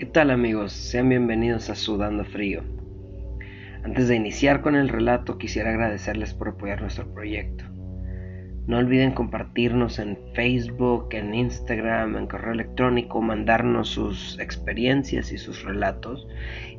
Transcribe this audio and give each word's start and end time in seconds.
¿Qué 0.00 0.06
tal 0.06 0.30
amigos? 0.30 0.72
Sean 0.72 1.10
bienvenidos 1.10 1.68
a 1.68 1.74
Sudando 1.74 2.24
Frío. 2.24 2.62
Antes 3.84 4.08
de 4.08 4.16
iniciar 4.16 4.62
con 4.62 4.74
el 4.74 4.88
relato 4.88 5.36
quisiera 5.36 5.68
agradecerles 5.68 6.32
por 6.32 6.48
apoyar 6.48 6.80
nuestro 6.80 7.12
proyecto. 7.12 7.66
No 8.66 8.78
olviden 8.78 9.12
compartirnos 9.12 9.98
en 9.98 10.16
Facebook, 10.34 11.08
en 11.10 11.34
Instagram, 11.34 12.16
en 12.16 12.28
correo 12.28 12.54
electrónico, 12.54 13.20
mandarnos 13.20 13.90
sus 13.90 14.38
experiencias 14.38 15.32
y 15.32 15.36
sus 15.36 15.62
relatos 15.64 16.26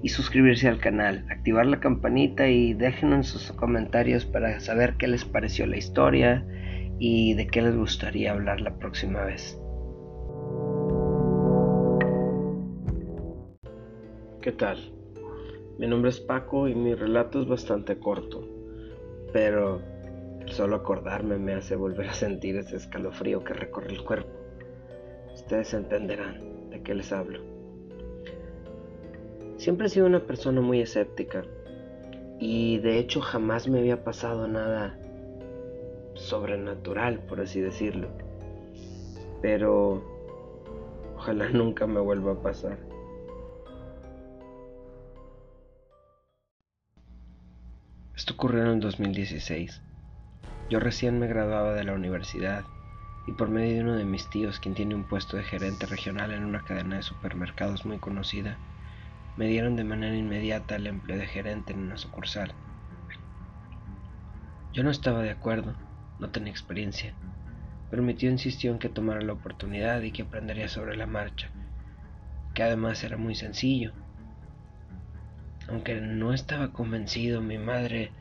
y 0.02 0.10
suscribirse 0.10 0.68
al 0.68 0.80
canal, 0.80 1.24
activar 1.30 1.68
la 1.68 1.80
campanita 1.80 2.48
y 2.48 2.74
déjenos 2.74 3.28
sus 3.28 3.52
comentarios 3.52 4.26
para 4.26 4.60
saber 4.60 4.96
qué 4.98 5.08
les 5.08 5.26
pareció 5.26 5.68
la 5.68 5.78
historia 5.78 6.44
y 6.98 7.36
de 7.36 7.46
qué 7.46 7.62
les 7.62 7.76
gustaría 7.76 8.32
hablar 8.32 8.62
la 8.62 8.80
próxima 8.80 9.24
vez. 9.26 9.61
¿Qué 14.42 14.52
tal? 14.52 14.80
Mi 15.78 15.86
nombre 15.86 16.10
es 16.10 16.20
Paco 16.20 16.68
y 16.68 16.74
mi 16.74 16.96
relato 16.96 17.40
es 17.40 17.48
bastante 17.48 18.00
corto, 18.00 18.44
pero 19.32 19.80
solo 20.48 20.78
acordarme 20.78 21.38
me 21.38 21.54
hace 21.54 21.76
volver 21.76 22.08
a 22.08 22.14
sentir 22.14 22.56
ese 22.56 22.78
escalofrío 22.78 23.44
que 23.44 23.54
recorre 23.54 23.92
el 23.92 24.04
cuerpo. 24.04 24.32
Ustedes 25.36 25.76
entenderán 25.76 26.72
de 26.72 26.82
qué 26.82 26.96
les 26.96 27.12
hablo. 27.14 27.40
Siempre 29.58 29.86
he 29.86 29.90
sido 29.92 30.08
una 30.08 30.26
persona 30.26 30.60
muy 30.60 30.82
escéptica 30.82 31.44
y 32.40 32.80
de 32.80 32.98
hecho 32.98 33.22
jamás 33.22 33.68
me 33.68 33.78
había 33.78 34.04
pasado 34.04 34.48
nada 34.48 34.98
sobrenatural, 36.16 37.20
por 37.28 37.42
así 37.42 37.62
decirlo. 37.62 38.08
Pero 39.40 40.02
ojalá 41.16 41.48
nunca 41.54 41.86
me 41.86 42.00
vuelva 42.00 42.32
a 42.32 42.42
pasar. 42.42 42.91
Esto 48.32 48.44
ocurrió 48.44 48.62
en 48.62 48.70
el 48.70 48.80
2016. 48.80 49.82
Yo 50.70 50.80
recién 50.80 51.20
me 51.20 51.28
graduaba 51.28 51.74
de 51.74 51.84
la 51.84 51.92
universidad 51.92 52.64
y 53.28 53.34
por 53.34 53.50
medio 53.50 53.76
de 53.76 53.82
uno 53.82 53.96
de 53.98 54.06
mis 54.06 54.30
tíos, 54.30 54.62
quien 54.62 54.74
tiene 54.74 54.96
un 54.96 55.04
puesto 55.04 55.36
de 55.36 55.44
gerente 55.44 55.86
regional 55.86 56.32
en 56.32 56.46
una 56.46 56.64
cadena 56.64 56.96
de 56.96 57.04
supermercados 57.04 57.86
muy 57.86 57.98
conocida, 57.98 58.58
me 59.36 59.48
dieron 59.48 59.76
de 59.76 59.84
manera 59.84 60.16
inmediata 60.16 60.78
el 60.78 60.88
empleo 60.88 61.18
de 61.18 61.28
gerente 61.28 61.74
en 61.74 61.80
una 61.80 61.98
sucursal. 61.98 62.54
Yo 64.72 64.82
no 64.84 64.92
estaba 64.92 65.22
de 65.24 65.32
acuerdo, 65.32 65.76
no 66.18 66.30
tenía 66.30 66.52
experiencia, 66.52 67.14
pero 67.90 68.02
mi 68.02 68.14
tío 68.14 68.32
insistió 68.32 68.72
en 68.72 68.80
que 68.80 68.88
tomara 68.88 69.20
la 69.20 69.34
oportunidad 69.34 70.02
y 70.04 70.12
que 70.12 70.22
aprendería 70.22 70.70
sobre 70.70 70.96
la 70.96 71.06
marcha, 71.06 71.50
que 72.54 72.64
además 72.64 73.04
era 73.04 73.18
muy 73.18 73.36
sencillo. 73.36 73.92
Aunque 75.68 76.00
no 76.00 76.34
estaba 76.34 76.72
convencido, 76.72 77.42
mi 77.42 77.58
madre 77.58 78.14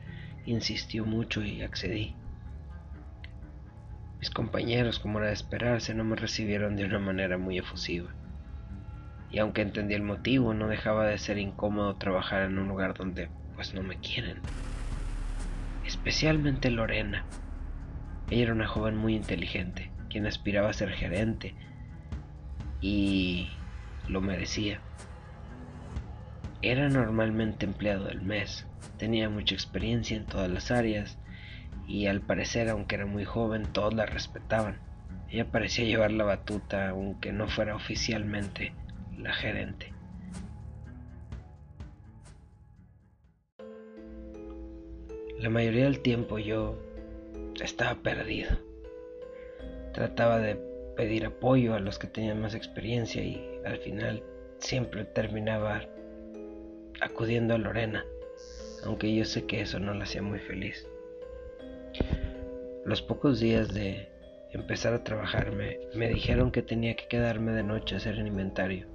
insistió 0.45 1.05
mucho 1.05 1.43
y 1.43 1.61
accedí. 1.61 2.15
Mis 4.19 4.29
compañeros, 4.29 4.99
como 4.99 5.19
era 5.19 5.27
de 5.27 5.33
esperarse, 5.33 5.93
no 5.93 6.03
me 6.03 6.15
recibieron 6.15 6.75
de 6.75 6.85
una 6.85 6.99
manera 6.99 7.37
muy 7.37 7.57
efusiva. 7.57 8.11
Y 9.31 9.39
aunque 9.39 9.61
entendí 9.61 9.95
el 9.95 10.03
motivo, 10.03 10.53
no 10.53 10.67
dejaba 10.67 11.05
de 11.07 11.17
ser 11.17 11.37
incómodo 11.37 11.95
trabajar 11.95 12.43
en 12.43 12.59
un 12.59 12.67
lugar 12.67 12.93
donde 12.93 13.29
pues 13.55 13.73
no 13.73 13.81
me 13.81 13.97
quieren. 13.97 14.37
Especialmente 15.85 16.69
Lorena. 16.69 17.25
Ella 18.29 18.43
era 18.43 18.53
una 18.53 18.67
joven 18.67 18.95
muy 18.95 19.15
inteligente, 19.15 19.91
quien 20.09 20.25
aspiraba 20.27 20.69
a 20.69 20.73
ser 20.73 20.91
gerente 20.91 21.55
y 22.79 23.49
lo 24.07 24.21
merecía. 24.21 24.81
Era 26.63 26.89
normalmente 26.89 27.65
empleado 27.65 28.05
del 28.05 28.21
mes, 28.21 28.67
tenía 28.97 29.29
mucha 29.29 29.55
experiencia 29.55 30.15
en 30.15 30.27
todas 30.27 30.47
las 30.47 30.69
áreas 30.69 31.17
y 31.87 32.05
al 32.05 32.21
parecer, 32.21 32.69
aunque 32.69 32.95
era 32.95 33.07
muy 33.07 33.25
joven, 33.25 33.65
todos 33.73 33.95
la 33.95 34.05
respetaban. 34.05 34.79
Ella 35.31 35.49
parecía 35.49 35.85
llevar 35.85 36.11
la 36.11 36.23
batuta, 36.23 36.89
aunque 36.89 37.31
no 37.31 37.47
fuera 37.47 37.75
oficialmente 37.75 38.73
la 39.17 39.33
gerente. 39.33 39.91
La 45.39 45.49
mayoría 45.49 45.85
del 45.85 46.01
tiempo 46.01 46.37
yo 46.37 46.77
estaba 47.59 47.95
perdido. 48.03 48.51
Trataba 49.93 50.37
de 50.37 50.55
pedir 50.95 51.25
apoyo 51.25 51.73
a 51.73 51.79
los 51.79 51.97
que 51.97 52.05
tenían 52.05 52.39
más 52.39 52.53
experiencia 52.53 53.23
y 53.23 53.59
al 53.65 53.79
final 53.79 54.21
siempre 54.59 55.05
terminaba 55.05 55.87
acudiendo 56.99 57.53
a 57.53 57.57
Lorena, 57.57 58.05
aunque 58.85 59.13
yo 59.13 59.25
sé 59.25 59.45
que 59.45 59.61
eso 59.61 59.79
no 59.79 59.93
la 59.93 60.03
hacía 60.03 60.21
muy 60.21 60.39
feliz. 60.39 60.87
Los 62.85 63.01
pocos 63.01 63.39
días 63.39 63.73
de 63.73 64.09
empezar 64.51 64.93
a 64.93 65.03
trabajar 65.03 65.51
me, 65.51 65.79
me 65.95 66.09
dijeron 66.09 66.51
que 66.51 66.61
tenía 66.61 66.95
que 66.95 67.07
quedarme 67.07 67.53
de 67.53 67.63
noche 67.63 67.95
a 67.95 67.99
hacer 67.99 68.15
el 68.15 68.27
inventario. 68.27 68.87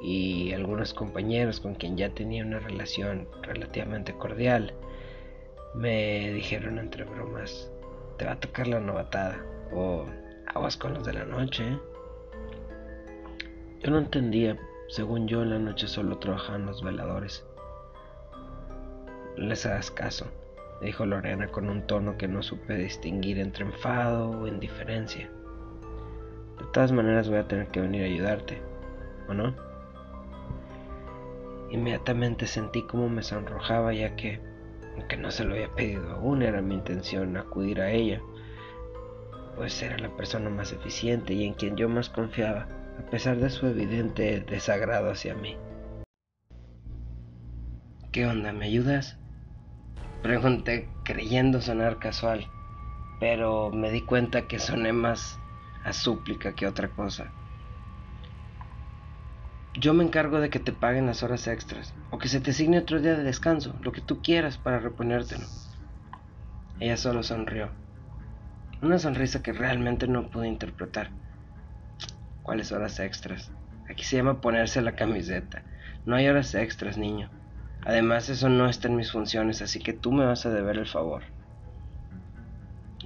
Y 0.00 0.52
algunos 0.52 0.94
compañeros 0.94 1.60
con 1.60 1.74
quien 1.74 1.96
ya 1.96 2.10
tenía 2.10 2.44
una 2.44 2.58
relación 2.58 3.28
relativamente 3.42 4.12
cordial 4.12 4.74
me 5.74 6.32
dijeron 6.32 6.78
entre 6.78 7.04
bromas, 7.04 7.70
te 8.16 8.24
va 8.24 8.32
a 8.32 8.40
tocar 8.40 8.68
la 8.68 8.80
novatada 8.80 9.44
o 9.72 10.06
aguas 10.46 10.76
con 10.76 10.94
los 10.94 11.04
de 11.04 11.14
la 11.14 11.24
noche. 11.24 11.64
¿eh?". 11.64 11.78
Yo 13.82 13.90
no 13.90 13.98
entendía, 13.98 14.56
según 14.88 15.28
yo 15.28 15.42
en 15.42 15.50
la 15.50 15.58
noche 15.58 15.88
solo 15.88 16.18
trabajaban 16.18 16.66
los 16.66 16.82
veladores. 16.82 17.44
les 19.36 19.66
hagas 19.66 19.90
caso 19.90 20.26
dijo 20.84 21.06
Lorena 21.06 21.48
con 21.48 21.68
un 21.68 21.86
tono 21.86 22.16
que 22.16 22.28
no 22.28 22.42
supe 22.42 22.74
distinguir 22.76 23.38
entre 23.38 23.64
enfado 23.64 24.30
o 24.30 24.46
indiferencia. 24.46 25.28
De 26.58 26.64
todas 26.72 26.92
maneras 26.92 27.28
voy 27.28 27.38
a 27.38 27.48
tener 27.48 27.68
que 27.68 27.80
venir 27.80 28.02
a 28.02 28.06
ayudarte, 28.06 28.60
¿o 29.28 29.34
no? 29.34 29.54
Inmediatamente 31.70 32.46
sentí 32.46 32.82
como 32.82 33.08
me 33.08 33.22
sonrojaba 33.22 33.92
ya 33.92 34.14
que, 34.14 34.40
aunque 34.96 35.16
no 35.16 35.30
se 35.30 35.44
lo 35.44 35.54
había 35.54 35.74
pedido 35.74 36.10
aún, 36.12 36.42
era 36.42 36.62
mi 36.62 36.74
intención 36.74 37.36
acudir 37.36 37.80
a 37.80 37.90
ella, 37.90 38.20
pues 39.56 39.82
era 39.82 39.98
la 39.98 40.14
persona 40.16 40.50
más 40.50 40.72
eficiente 40.72 41.32
y 41.32 41.44
en 41.44 41.54
quien 41.54 41.76
yo 41.76 41.88
más 41.88 42.08
confiaba, 42.08 42.68
a 42.98 43.10
pesar 43.10 43.36
de 43.36 43.50
su 43.50 43.66
evidente 43.66 44.40
desagrado 44.40 45.10
hacia 45.10 45.34
mí. 45.34 45.56
¿Qué 48.12 48.26
onda? 48.26 48.52
¿Me 48.52 48.66
ayudas? 48.66 49.16
Pregunté 50.22 50.88
creyendo 51.04 51.60
sonar 51.60 51.98
casual, 51.98 52.46
pero 53.20 53.70
me 53.70 53.90
di 53.90 54.02
cuenta 54.02 54.46
que 54.46 54.58
soné 54.58 54.92
más 54.92 55.38
a 55.84 55.92
súplica 55.92 56.54
que 56.54 56.66
otra 56.66 56.88
cosa. 56.88 57.30
Yo 59.76 59.92
me 59.92 60.04
encargo 60.04 60.40
de 60.40 60.50
que 60.50 60.60
te 60.60 60.72
paguen 60.72 61.06
las 61.06 61.24
horas 61.24 61.48
extras, 61.48 61.92
o 62.10 62.18
que 62.18 62.28
se 62.28 62.40
te 62.40 62.52
asigne 62.52 62.78
otro 62.78 63.00
día 63.00 63.16
de 63.16 63.24
descanso, 63.24 63.74
lo 63.82 63.90
que 63.90 64.00
tú 64.00 64.22
quieras 64.22 64.56
para 64.56 64.78
reponértelo. 64.78 65.44
Ella 66.78 66.96
solo 66.96 67.22
sonrió, 67.22 67.70
una 68.80 68.98
sonrisa 68.98 69.42
que 69.42 69.52
realmente 69.52 70.06
no 70.06 70.30
pude 70.30 70.46
interpretar. 70.46 71.10
¿Cuáles 72.44 72.72
horas 72.72 73.00
extras? 73.00 73.50
Aquí 73.88 74.04
se 74.04 74.16
llama 74.16 74.42
ponerse 74.42 74.82
la 74.82 74.92
camiseta. 74.92 75.62
No 76.04 76.14
hay 76.14 76.28
horas 76.28 76.54
extras, 76.54 76.98
niño. 76.98 77.30
Además, 77.86 78.28
eso 78.28 78.50
no 78.50 78.68
está 78.68 78.88
en 78.88 78.96
mis 78.96 79.12
funciones, 79.12 79.62
así 79.62 79.78
que 79.78 79.94
tú 79.94 80.12
me 80.12 80.26
vas 80.26 80.44
a 80.44 80.50
deber 80.50 80.76
el 80.76 80.86
favor. 80.86 81.22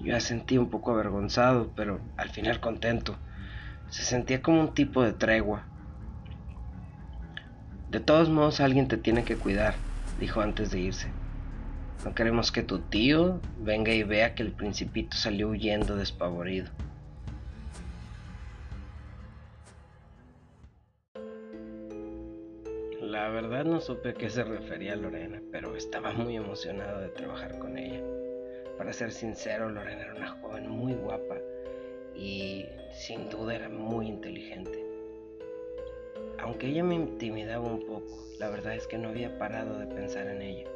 Yo 0.03 0.19
sentí 0.19 0.59
un 0.59 0.71
poco 0.71 0.91
avergonzado, 0.91 1.71
pero 1.77 2.01
al 2.17 2.31
final 2.31 2.59
contento. 2.59 3.17
Se 3.91 4.03
sentía 4.03 4.43
como 4.43 4.61
un 4.61 4.75
tipo 4.75 5.05
de 5.05 5.13
tregua. 5.13 5.63
De 7.93 8.01
todos 8.01 8.29
modos, 8.29 8.59
alguien 8.59 8.89
te 8.89 8.97
tiene 8.97 9.23
que 9.23 9.37
cuidar, 9.37 9.75
dijo 10.19 10.41
antes 10.41 10.73
de 10.73 10.81
irse. 10.81 11.13
No 12.05 12.13
queremos 12.13 12.51
que 12.51 12.65
tu 12.65 12.81
tío 12.81 13.41
venga 13.61 13.93
y 13.93 14.03
vea 14.03 14.35
que 14.35 14.43
el 14.43 14.51
principito 14.51 15.17
salió 15.17 15.49
huyendo 15.49 15.95
despavorido. 15.95 16.73
La 23.19 23.31
verdad 23.31 23.65
no 23.65 23.81
supe 23.81 24.11
a 24.11 24.15
qué 24.15 24.31
se 24.31 24.45
refería 24.45 24.95
Lorena, 24.95 25.43
pero 25.51 25.75
estaba 25.75 26.13
muy 26.13 26.37
emocionado 26.37 27.01
de 27.01 27.09
trabajar 27.09 27.59
con 27.59 27.77
ella. 27.77 28.01
Para 28.79 28.93
ser 28.93 29.11
sincero, 29.11 29.69
Lorena 29.69 30.03
era 30.03 30.15
una 30.15 30.41
joven 30.41 30.71
muy 30.71 30.95
guapa 30.95 31.37
y 32.15 32.67
sin 32.93 33.29
duda 33.29 33.57
era 33.57 33.69
muy 33.69 34.07
inteligente. 34.07 34.87
Aunque 36.39 36.69
ella 36.69 36.85
me 36.85 36.95
intimidaba 36.95 37.67
un 37.67 37.85
poco, 37.85 38.25
la 38.39 38.51
verdad 38.51 38.77
es 38.77 38.87
que 38.87 38.99
no 38.99 39.09
había 39.09 39.37
parado 39.37 39.81
de 39.81 39.87
pensar 39.89 40.29
en 40.29 40.41
ella. 40.41 40.71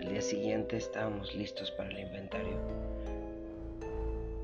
Al 0.00 0.08
día 0.08 0.20
siguiente 0.20 0.76
estábamos 0.76 1.32
listos 1.36 1.70
para 1.70 1.90
el 1.90 2.00
inventario. 2.00 2.56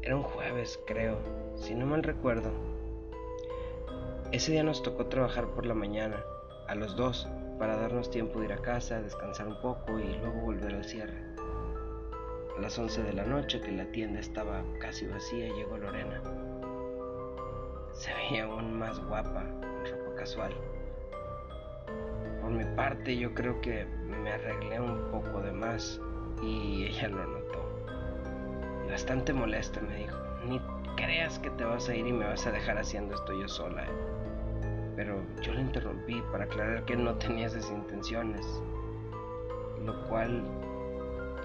Era 0.02 0.14
un 0.14 0.22
jueves, 0.22 0.78
creo, 0.86 1.18
si 1.56 1.74
no 1.74 1.84
mal 1.84 2.04
recuerdo, 2.04 2.69
Ese 4.32 4.52
día 4.52 4.62
nos 4.62 4.84
tocó 4.84 5.06
trabajar 5.06 5.48
por 5.48 5.66
la 5.66 5.74
mañana, 5.74 6.22
a 6.68 6.76
los 6.76 6.94
dos, 6.94 7.26
para 7.58 7.74
darnos 7.74 8.12
tiempo 8.12 8.38
de 8.38 8.44
ir 8.44 8.52
a 8.52 8.62
casa, 8.62 9.02
descansar 9.02 9.48
un 9.48 9.60
poco 9.60 9.98
y 9.98 10.04
luego 10.04 10.40
volver 10.42 10.72
al 10.72 10.84
cierre. 10.84 11.20
A 12.56 12.60
las 12.60 12.78
11 12.78 13.02
de 13.02 13.12
la 13.12 13.24
noche, 13.24 13.60
que 13.60 13.72
la 13.72 13.90
tienda 13.90 14.20
estaba 14.20 14.62
casi 14.78 15.08
vacía, 15.08 15.52
llegó 15.52 15.76
Lorena. 15.76 16.22
Se 17.92 18.14
veía 18.14 18.44
aún 18.44 18.78
más 18.78 19.04
guapa 19.06 19.42
en 19.42 19.90
ropa 19.90 20.14
casual. 20.18 20.52
Por 22.40 22.52
mi 22.52 22.64
parte, 22.76 23.16
yo 23.16 23.34
creo 23.34 23.60
que 23.60 23.84
me 23.84 24.30
arreglé 24.30 24.80
un 24.80 25.10
poco 25.10 25.40
de 25.40 25.50
más 25.50 26.00
y 26.40 26.84
ella 26.84 27.08
lo 27.08 27.26
notó. 27.26 27.64
bastante 28.88 29.32
molesta 29.32 29.80
me 29.80 29.96
dijo, 29.96 30.18
ni 30.46 30.60
creas 31.00 31.38
que 31.38 31.50
te 31.50 31.64
vas 31.64 31.88
a 31.88 31.94
ir 31.94 32.06
y 32.06 32.12
me 32.12 32.26
vas 32.26 32.46
a 32.46 32.52
dejar 32.52 32.78
haciendo 32.78 33.14
esto 33.14 33.32
yo 33.38 33.48
sola. 33.48 33.84
¿eh? 33.84 34.92
Pero 34.96 35.22
yo 35.40 35.52
le 35.54 35.62
interrumpí 35.62 36.22
para 36.30 36.44
aclarar 36.44 36.84
que 36.84 36.96
no 36.96 37.14
tenía 37.14 37.46
esas 37.46 37.70
intenciones, 37.70 38.46
lo 39.84 40.06
cual 40.08 40.44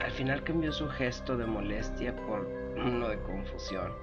al 0.02 0.12
final 0.12 0.44
cambió 0.44 0.72
su 0.72 0.90
gesto 0.90 1.38
de 1.38 1.46
molestia 1.46 2.16
por 2.28 2.46
uno 2.76 3.08
de 3.08 3.18
confusión, 3.20 3.94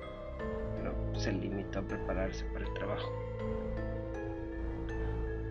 pero 0.76 0.94
se 1.14 1.32
limitó 1.32 1.80
a 1.80 1.82
prepararse 1.82 2.44
para 2.46 2.66
el 2.66 2.74
trabajo. 2.74 3.12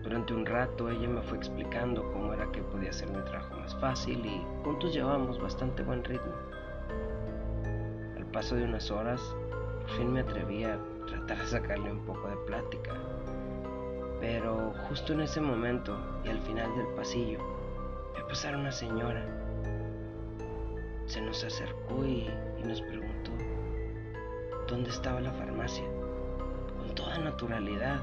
Durante 0.02 0.34
un 0.34 0.44
rato 0.44 0.90
ella 0.90 1.08
me 1.08 1.22
fue 1.22 1.38
explicando 1.38 2.10
cómo 2.12 2.34
era 2.34 2.50
que 2.50 2.60
podía 2.60 2.90
hacer 2.90 3.08
mi 3.08 3.22
trabajo 3.22 3.54
más 3.54 3.74
fácil 3.76 4.26
y 4.26 4.44
juntos 4.64 4.92
llevábamos 4.92 5.40
bastante 5.40 5.84
buen 5.84 6.02
ritmo. 6.02 6.32
Al 8.16 8.26
paso 8.26 8.56
de 8.56 8.64
unas 8.64 8.90
horas, 8.90 9.36
por 9.82 9.90
fin 9.90 10.12
me 10.12 10.20
atreví 10.20 10.64
a 10.64 10.78
tratar 11.06 11.38
de 11.38 11.46
sacarle 11.46 11.92
un 11.92 12.00
poco 12.06 12.28
de 12.28 12.36
plática. 12.46 12.92
Pero 14.20 14.72
justo 14.88 15.12
en 15.12 15.20
ese 15.20 15.40
momento 15.40 15.98
y 16.24 16.28
al 16.28 16.40
final 16.40 16.74
del 16.76 16.86
pasillo, 16.94 17.38
me 18.16 18.24
pasar 18.24 18.56
una 18.56 18.72
señora. 18.72 19.24
Se 21.06 21.20
nos 21.20 21.44
acercó 21.44 22.04
y, 22.04 22.30
y 22.58 22.66
nos 22.66 22.80
preguntó 22.82 23.32
dónde 24.68 24.90
estaba 24.90 25.20
la 25.20 25.32
farmacia, 25.32 25.84
con 26.78 26.94
toda 26.94 27.18
naturalidad 27.18 28.00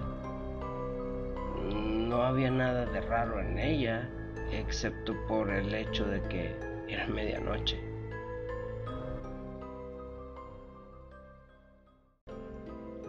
no 2.10 2.24
había 2.24 2.52
nada 2.52 2.86
de 2.86 3.02
raro 3.02 3.40
en 3.40 3.58
ella, 3.58 4.10
excepto 4.52 5.16
por 5.28 5.50
el 5.50 5.74
hecho 5.74 6.06
de 6.06 6.22
que 6.24 6.56
era 6.88 7.08
medianoche. 7.08 7.89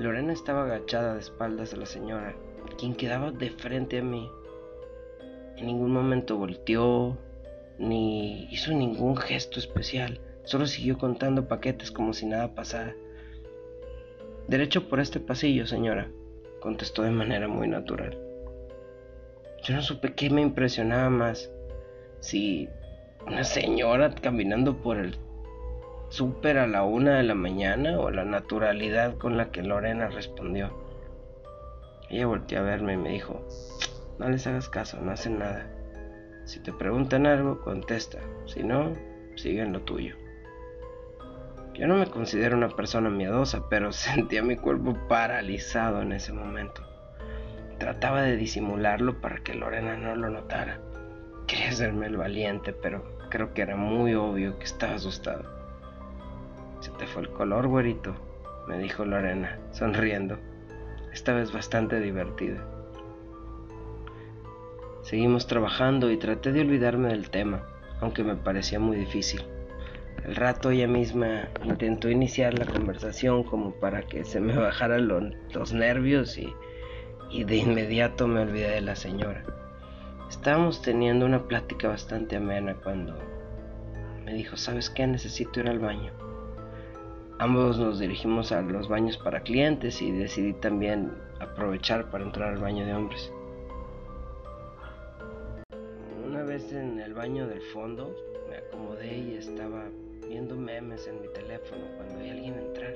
Lorena 0.01 0.33
estaba 0.33 0.63
agachada 0.63 1.13
de 1.13 1.21
espaldas 1.21 1.75
a 1.75 1.77
la 1.77 1.85
señora, 1.85 2.35
quien 2.79 2.95
quedaba 2.95 3.33
de 3.33 3.51
frente 3.51 3.99
a 3.99 4.03
mí. 4.03 4.31
En 5.59 5.67
ningún 5.67 5.93
momento 5.93 6.39
volteó, 6.39 7.19
ni 7.79 8.45
hizo 8.51 8.73
ningún 8.73 9.15
gesto 9.19 9.59
especial, 9.59 10.19
solo 10.45 10.67
siguió 10.67 10.97
contando 10.97 11.49
paquetes 11.49 11.91
como 11.91 12.15
si 12.15 12.25
nada 12.25 12.55
pasara. 12.55 12.97
Derecho 14.49 14.89
por 14.89 15.01
este 15.01 15.21
pasillo, 15.21 15.67
señora, 15.67 16.11
contestó 16.61 17.03
de 17.03 17.11
manera 17.11 17.47
muy 17.47 17.69
natural. 17.69 18.19
Yo 19.63 19.75
no 19.75 19.83
supe 19.83 20.15
qué 20.15 20.31
me 20.31 20.41
impresionaba 20.41 21.11
más. 21.11 21.53
Si 22.21 22.71
una 23.27 23.45
señora 23.45 24.15
caminando 24.15 24.79
por 24.79 24.97
el 24.97 25.19
súper 26.11 26.59
a 26.59 26.67
la 26.67 26.83
una 26.83 27.17
de 27.17 27.23
la 27.23 27.35
mañana 27.35 27.99
o 27.99 28.11
la 28.11 28.25
naturalidad 28.25 29.17
con 29.17 29.37
la 29.37 29.51
que 29.51 29.63
Lorena 29.63 30.09
respondió. 30.09 30.77
Ella 32.11 32.27
volteó 32.27 32.59
a 32.59 32.63
verme 32.63 32.95
y 32.95 32.97
me 32.97 33.11
dijo, 33.11 33.47
no 34.19 34.29
les 34.29 34.47
hagas 34.47 34.69
caso, 34.69 35.01
no 35.01 35.13
hacen 35.13 35.39
nada. 35.39 35.71
Si 36.45 36.61
te 36.61 36.73
preguntan 36.73 37.27
algo, 37.27 37.61
contesta. 37.61 38.19
Si 38.47 38.65
no, 38.65 38.93
siguen 39.37 39.73
lo 39.73 39.83
tuyo. 39.83 40.17
Yo 41.75 41.87
no 41.87 41.95
me 41.95 42.07
considero 42.07 42.57
una 42.57 42.71
persona 42.71 43.09
miedosa, 43.09 43.69
pero 43.71 43.93
sentía 43.93 44.43
mi 44.43 44.57
cuerpo 44.57 44.99
paralizado 45.09 46.03
en 46.03 46.13
ese 46.13 46.33
momento. 46.33 46.83
Trataba 47.79 48.23
de 48.23 48.37
disimularlo 48.37 49.21
para 49.21 49.39
que 49.45 49.55
Lorena 49.55 49.97
no 49.97 50.17
lo 50.17 50.29
notara. 50.29 50.81
Quería 51.47 51.69
hacerme 51.69 52.07
el 52.07 52.17
valiente, 52.17 52.73
pero 52.73 53.17
creo 53.31 53.55
que 53.55 53.63
era 53.63 53.77
muy 53.77 54.15
obvio 54.15 54.59
que 54.59 54.65
estaba 54.65 54.95
asustado. 54.97 55.60
Se 56.81 56.91
te 56.93 57.07
fue 57.07 57.23
el 57.23 57.31
color, 57.31 57.69
güerito, 57.69 58.15
me 58.67 58.79
dijo 58.79 59.05
Lorena, 59.05 59.59
sonriendo. 59.73 60.39
Esta 61.13 61.33
vez 61.35 61.53
bastante 61.53 62.01
divertida. 62.01 62.65
Seguimos 65.03 65.47
trabajando 65.47 66.11
y 66.11 66.17
traté 66.17 66.53
de 66.53 66.61
olvidarme 66.61 67.09
del 67.09 67.31
tema, 67.31 67.63
aunque 68.01 68.23
me 68.25 68.37
parecía 68.37 68.79
muy 68.79 68.97
difícil. 68.97 69.43
Al 70.25 70.37
rato 70.37 70.71
ella 70.71 70.87
misma 70.87 71.49
intentó 71.65 72.11
iniciar 72.11 72.59
la 72.59 72.67
conversación 72.67 73.43
como 73.45 73.73
para 73.73 74.03
que 74.03 74.25
se 74.25 74.41
me 74.41 74.57
bajaran 74.57 75.09
los 75.09 75.73
nervios 75.73 76.37
y 76.37 76.55
y 77.31 77.45
de 77.45 77.57
inmediato 77.57 78.27
me 78.27 78.41
olvidé 78.41 78.71
de 78.71 78.81
la 78.81 78.97
señora. 78.97 79.45
Estábamos 80.29 80.83
teniendo 80.83 81.27
una 81.27 81.47
plática 81.47 81.89
bastante 81.89 82.37
amena 82.37 82.75
cuando 82.75 83.17
me 84.25 84.35
dijo, 84.35 84.57
¿sabes 84.57 84.91
qué? 84.91 85.07
Necesito 85.07 85.61
ir 85.61 85.69
al 85.69 85.79
baño. 85.79 86.13
Ambos 87.41 87.79
nos 87.79 87.99
dirigimos 87.99 88.53
a 88.53 88.61
los 88.61 88.87
baños 88.87 89.17
para 89.17 89.41
clientes 89.41 90.03
y 90.03 90.13
decidí 90.13 90.53
también 90.53 91.11
aprovechar 91.41 92.11
para 92.11 92.23
entrar 92.23 92.53
al 92.53 92.61
baño 92.61 92.85
de 92.85 92.93
hombres. 92.93 93.33
Una 96.27 96.43
vez 96.43 96.71
en 96.75 97.01
el 97.01 97.15
baño 97.15 97.47
del 97.49 97.63
fondo 97.63 98.15
me 98.47 98.59
acomodé 98.59 99.17
y 99.17 99.37
estaba 99.37 99.87
viendo 100.29 100.55
memes 100.55 101.07
en 101.07 101.23
mi 101.23 101.29
teléfono 101.29 101.87
cuando 101.97 102.19
vi 102.19 102.29
a 102.29 102.33
alguien 102.33 102.59
entrar. 102.59 102.95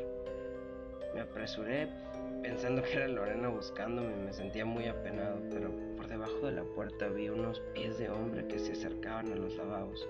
Me 1.14 1.22
apresuré 1.22 1.88
pensando 2.42 2.82
que 2.82 2.96
era 2.96 3.08
Lorena 3.08 3.48
buscándome, 3.48 4.14
me 4.14 4.32
sentía 4.34 4.66
muy 4.66 4.88
apenado, 4.88 5.38
pero 5.50 5.70
por 5.96 6.06
debajo 6.06 6.44
de 6.44 6.52
la 6.52 6.64
puerta 6.64 7.08
vi 7.08 7.30
unos 7.30 7.60
pies 7.72 7.96
de 7.96 8.10
hombre 8.10 8.46
que 8.46 8.58
se 8.58 8.72
acercaban 8.72 9.32
a 9.32 9.36
los 9.36 9.56
lavabos. 9.56 10.06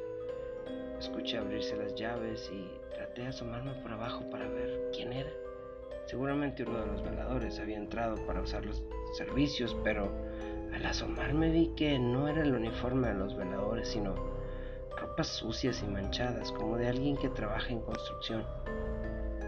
Escuché 0.98 1.38
abrirse 1.38 1.76
las 1.76 1.94
llaves 1.94 2.50
y 2.52 2.83
traté 2.94 3.22
de 3.22 3.28
asomarme 3.28 3.74
por 3.82 3.92
abajo 3.92 4.28
para 4.30 4.48
ver 4.48 4.90
quién 4.92 5.12
era. 5.12 5.30
Seguramente 6.06 6.64
uno 6.64 6.80
de 6.80 6.86
los 6.86 7.02
veladores 7.02 7.58
había 7.58 7.76
entrado 7.76 8.16
para 8.26 8.40
usar 8.40 8.64
los 8.64 8.82
servicios, 9.16 9.76
pero 9.84 10.10
al 10.72 10.84
asomarme 10.86 11.50
vi 11.50 11.72
que 11.76 11.98
no 11.98 12.28
era 12.28 12.42
el 12.42 12.54
uniforme 12.54 13.08
de 13.08 13.14
los 13.14 13.36
veladores, 13.36 13.88
sino 13.88 14.14
ropas 14.96 15.28
sucias 15.28 15.82
y 15.82 15.86
manchadas, 15.86 16.52
como 16.52 16.76
de 16.76 16.88
alguien 16.88 17.16
que 17.16 17.28
trabaja 17.28 17.70
en 17.70 17.80
construcción. 17.80 18.44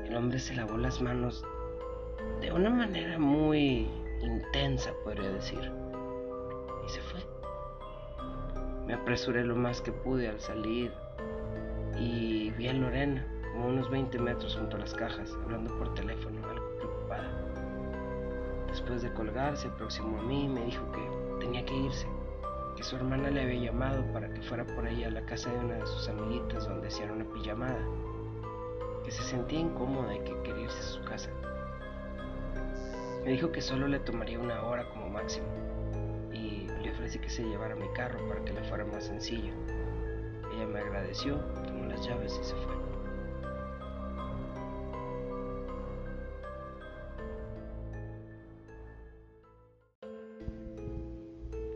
El 0.05 0.17
hombre 0.17 0.39
se 0.39 0.55
lavó 0.55 0.77
las 0.77 1.01
manos 1.01 1.45
de 2.41 2.53
una 2.53 2.71
manera 2.71 3.19
muy 3.19 3.89
intensa, 4.23 4.93
podría 5.05 5.31
decir. 5.31 5.71
Y 6.87 6.89
se 6.89 7.01
fue. 7.01 7.21
Me 8.87 8.95
apresuré 8.95 9.45
lo 9.45 9.57
más 9.57 9.81
que 9.81 9.93
pude 9.93 10.29
al 10.29 10.41
salir 10.41 10.93
y 11.99 12.51
vi 12.51 12.69
a 12.69 12.73
Lorena, 12.73 13.27
como 13.57 13.69
unos 13.69 13.89
20 13.89 14.19
metros 14.19 14.55
junto 14.55 14.77
a 14.77 14.81
las 14.81 14.93
cajas, 14.93 15.35
hablando 15.43 15.75
por 15.79 15.95
teléfono, 15.95 16.47
algo 16.47 16.77
preocupada. 16.77 17.31
Después 18.69 19.01
de 19.01 19.11
colgar, 19.15 19.57
se 19.57 19.69
aproximó 19.69 20.19
a 20.19 20.23
mí 20.23 20.45
y 20.45 20.49
me 20.49 20.67
dijo 20.67 20.85
que 20.93 21.41
tenía 21.41 21.65
que 21.65 21.75
irse, 21.75 22.07
que 22.77 22.83
su 22.83 22.97
hermana 22.97 23.31
le 23.31 23.41
había 23.41 23.73
llamado 23.73 24.05
para 24.13 24.29
que 24.29 24.43
fuera 24.43 24.67
por 24.67 24.87
ella 24.87 25.07
a 25.07 25.11
la 25.11 25.25
casa 25.25 25.51
de 25.51 25.59
una 25.59 25.75
de 25.77 25.87
sus 25.87 26.07
amiguitas 26.07 26.69
donde 26.69 26.89
hacían 26.89 27.13
una 27.13 27.25
pijamada, 27.25 27.79
que 29.03 29.11
se 29.11 29.23
sentía 29.23 29.61
incómoda 29.61 30.15
y 30.15 30.19
que 30.19 30.39
quería 30.43 30.65
irse 30.65 30.79
a 30.79 30.83
su 30.83 31.03
casa. 31.05 31.31
Me 33.25 33.31
dijo 33.31 33.51
que 33.53 33.63
solo 33.63 33.89
le 33.89 34.01
tomaría 34.01 34.39
una 34.39 34.63
hora 34.65 34.87
como 34.91 35.09
máximo 35.09 35.47
y 36.31 36.69
le 36.83 36.91
ofrecí 36.93 37.19
que 37.19 37.31
se 37.31 37.43
llevara 37.43 37.75
mi 37.75 37.89
carro 37.95 38.19
para 38.29 38.45
que 38.45 38.53
le 38.53 38.63
fuera 38.65 38.85
más 38.85 39.05
sencillo. 39.05 39.53
Ella 40.55 40.67
me 40.67 40.79
agradeció, 40.79 41.37
tomó 41.65 41.87
las 41.87 42.07
llaves 42.07 42.39
y 42.39 42.45
se 42.45 42.55
fue. 42.55 42.76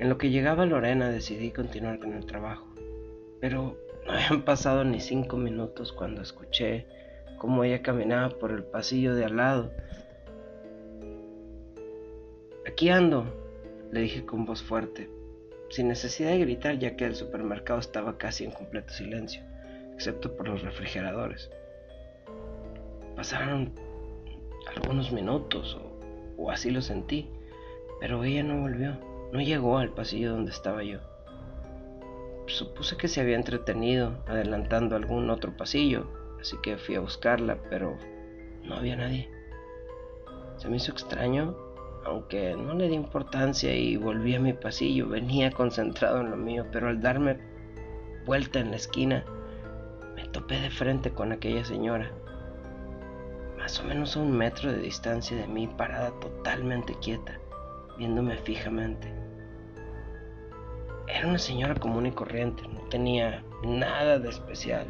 En 0.00 0.08
lo 0.08 0.18
que 0.18 0.30
llegaba 0.30 0.66
Lorena 0.66 1.10
decidí 1.10 1.52
continuar 1.52 2.00
con 2.00 2.14
el 2.14 2.26
trabajo, 2.26 2.66
pero 3.40 3.76
no 4.06 4.12
habían 4.12 4.42
pasado 4.42 4.82
ni 4.82 4.98
cinco 4.98 5.36
minutos 5.36 5.92
cuando 5.92 6.22
escuché 6.22 6.86
cómo 7.38 7.62
ella 7.62 7.82
caminaba 7.82 8.30
por 8.30 8.50
el 8.50 8.64
pasillo 8.64 9.14
de 9.14 9.24
al 9.26 9.36
lado 9.36 9.70
Aquí 12.66 12.88
ando, 12.88 13.26
le 13.90 14.00
dije 14.00 14.24
con 14.24 14.44
voz 14.44 14.62
fuerte, 14.62 15.10
sin 15.70 15.88
necesidad 15.88 16.30
de 16.30 16.38
gritar 16.38 16.78
ya 16.78 16.94
que 16.94 17.04
el 17.04 17.14
supermercado 17.14 17.80
estaba 17.80 18.16
casi 18.16 18.44
en 18.44 18.52
completo 18.52 18.92
silencio, 18.92 19.42
excepto 19.92 20.36
por 20.36 20.48
los 20.48 20.62
refrigeradores. 20.62 21.50
Pasaron 23.16 23.74
algunos 24.74 25.10
minutos, 25.10 25.78
o, 26.38 26.50
así 26.50 26.70
lo 26.70 26.80
sentí, 26.80 27.28
Pero 27.98 28.24
ella 28.24 28.42
no 28.42 28.60
volvió, 28.62 28.98
no 29.32 29.40
llegó 29.40 29.78
al 29.78 29.92
pasillo 29.92 30.32
donde 30.32 30.50
estaba 30.50 30.82
yo. 30.82 30.98
Supuse 32.46 32.96
que 32.96 33.08
se 33.08 33.20
había 33.20 33.36
entretenido 33.36 34.12
adelantando 34.26 34.96
algún 34.96 35.30
otro 35.30 35.56
pasillo, 35.56 36.06
así 36.40 36.56
que 36.62 36.78
fui 36.78 36.96
a 36.96 37.00
buscarla, 37.00 37.58
pero 37.70 37.96
no 38.64 38.74
había 38.74 38.96
nadie. 38.96 39.30
Se 40.56 40.68
me 40.68 40.76
hizo 40.76 40.92
extraño, 40.92 41.56
aunque 42.04 42.56
no 42.56 42.74
le 42.74 42.88
di 42.88 42.94
importancia 42.94 43.74
y 43.74 43.96
volví 43.96 44.34
a 44.34 44.40
mi 44.40 44.52
pasillo. 44.52 45.08
Venía 45.08 45.50
concentrado 45.52 46.20
en 46.20 46.30
lo 46.30 46.36
mío, 46.36 46.66
pero 46.72 46.88
al 46.88 47.00
darme 47.00 47.38
vuelta 48.26 48.58
en 48.60 48.70
la 48.70 48.76
esquina, 48.76 49.24
me 50.14 50.24
topé 50.28 50.60
de 50.60 50.70
frente 50.70 51.12
con 51.12 51.32
aquella 51.32 51.64
señora, 51.64 52.12
más 53.58 53.80
o 53.80 53.84
menos 53.84 54.16
a 54.16 54.20
un 54.20 54.32
metro 54.32 54.70
de 54.72 54.78
distancia 54.78 55.36
de 55.36 55.46
mí, 55.46 55.66
parada 55.66 56.10
totalmente 56.20 56.94
quieta, 57.00 57.39
viéndome 58.00 58.34
fijamente. 58.38 59.12
Era 61.06 61.28
una 61.28 61.38
señora 61.38 61.74
común 61.74 62.06
y 62.06 62.12
corriente, 62.12 62.62
no 62.66 62.80
tenía 62.88 63.44
nada 63.62 64.18
de 64.18 64.30
especial. 64.30 64.86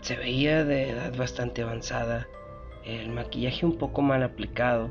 Se 0.00 0.16
veía 0.16 0.64
de 0.64 0.90
edad 0.90 1.16
bastante 1.16 1.62
avanzada, 1.62 2.26
el 2.84 3.10
maquillaje 3.10 3.64
un 3.64 3.78
poco 3.78 4.02
mal 4.02 4.24
aplicado. 4.24 4.90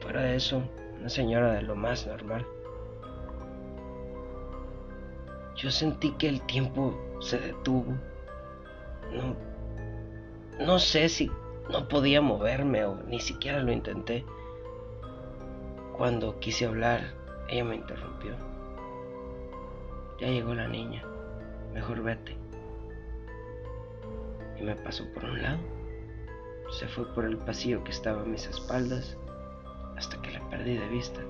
Fuera 0.00 0.20
de 0.20 0.36
eso, 0.36 0.62
una 1.00 1.08
señora 1.08 1.54
de 1.54 1.62
lo 1.62 1.74
más 1.74 2.06
normal. 2.06 2.46
Yo 5.56 5.70
sentí 5.70 6.10
que 6.18 6.28
el 6.28 6.42
tiempo 6.42 6.94
se 7.22 7.38
detuvo. 7.38 7.94
No, 9.10 10.66
no 10.66 10.78
sé 10.78 11.08
si 11.08 11.30
no 11.70 11.88
podía 11.88 12.20
moverme 12.20 12.84
o 12.84 12.96
ni 13.04 13.20
siquiera 13.20 13.60
lo 13.60 13.72
intenté. 13.72 14.22
Cuando 15.96 16.38
quise 16.40 16.66
hablar, 16.66 17.00
ella 17.48 17.64
me 17.64 17.76
interrumpió. 17.76 18.34
Ya 20.20 20.28
llegó 20.28 20.54
la 20.54 20.68
niña. 20.68 21.02
Mejor 21.72 22.02
vete. 22.02 22.36
Y 24.58 24.62
me 24.62 24.76
pasó 24.76 25.04
por 25.14 25.24
un 25.24 25.42
lado. 25.42 25.58
Se 26.70 26.86
fue 26.86 27.06
por 27.14 27.24
el 27.24 27.38
pasillo 27.38 27.82
que 27.82 27.92
estaba 27.92 28.22
a 28.22 28.26
mis 28.26 28.46
espaldas 28.46 29.16
hasta 29.96 30.20
que 30.20 30.32
la 30.32 30.46
perdí 30.50 30.76
de 30.76 30.88
vista. 30.88 31.22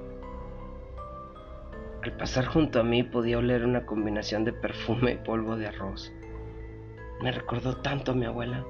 Al 2.02 2.16
pasar 2.16 2.46
junto 2.46 2.80
a 2.80 2.82
mí 2.82 3.02
podía 3.04 3.38
oler 3.38 3.64
una 3.64 3.86
combinación 3.86 4.44
de 4.44 4.52
perfume 4.52 5.12
y 5.12 5.16
polvo 5.18 5.56
de 5.56 5.68
arroz. 5.68 6.12
Me 7.20 7.30
recordó 7.30 7.76
tanto 7.76 8.12
a 8.12 8.14
mi 8.14 8.26
abuela. 8.26 8.64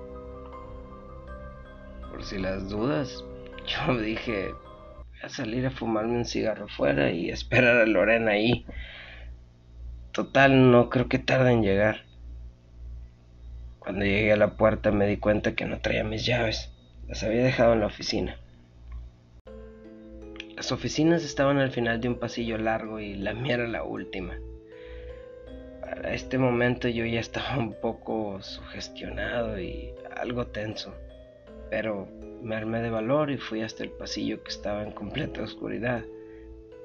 Por 2.10 2.22
si 2.22 2.38
las 2.38 2.68
dudas, 2.68 3.24
yo 3.66 3.96
dije, 3.98 4.54
voy 5.16 5.26
a 5.26 5.28
salir 5.28 5.66
a 5.66 5.70
fumarme 5.70 6.18
un 6.18 6.24
cigarro 6.24 6.68
fuera 6.68 7.10
y 7.10 7.30
esperar 7.30 7.76
a 7.76 7.86
Lorena 7.86 8.32
ahí. 8.32 8.64
Total, 10.12 10.70
no 10.70 10.88
creo 10.88 11.08
que 11.08 11.18
tarde 11.18 11.52
en 11.52 11.62
llegar. 11.62 12.04
Cuando 13.78 14.04
llegué 14.04 14.32
a 14.32 14.36
la 14.36 14.56
puerta 14.56 14.90
me 14.90 15.06
di 15.06 15.16
cuenta 15.16 15.54
que 15.54 15.64
no 15.64 15.80
traía 15.80 16.04
mis 16.04 16.24
llaves. 16.24 16.72
Las 17.06 17.22
había 17.22 17.44
dejado 17.44 17.72
en 17.74 17.80
la 17.80 17.86
oficina. 17.86 18.38
Las 20.56 20.72
oficinas 20.72 21.22
estaban 21.22 21.58
al 21.58 21.70
final 21.70 22.00
de 22.00 22.08
un 22.08 22.18
pasillo 22.18 22.56
largo 22.56 22.98
y 22.98 23.14
la 23.14 23.34
mía 23.34 23.54
era 23.54 23.68
la 23.68 23.84
última. 23.84 24.38
Para 25.80 26.14
este 26.14 26.38
momento 26.38 26.88
yo 26.88 27.04
ya 27.04 27.20
estaba 27.20 27.58
un 27.58 27.74
poco 27.74 28.42
sugestionado 28.42 29.60
y 29.60 29.92
algo 30.16 30.46
tenso, 30.46 30.94
pero 31.70 32.08
me 32.42 32.56
armé 32.56 32.82
de 32.82 32.90
valor 32.90 33.30
y 33.30 33.38
fui 33.38 33.62
hasta 33.62 33.84
el 33.84 33.90
pasillo 33.90 34.42
que 34.42 34.50
estaba 34.50 34.82
en 34.82 34.92
completa 34.92 35.42
oscuridad, 35.42 36.04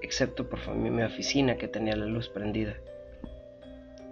excepto 0.02 0.50
por 0.50 0.76
mi 0.76 1.04
oficina 1.04 1.58
que 1.58 1.68
tenía 1.68 1.96
la 1.96 2.06
luz 2.06 2.30
prendida. 2.30 2.76